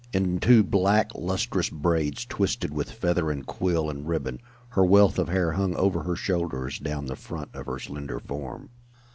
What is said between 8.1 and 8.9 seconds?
form.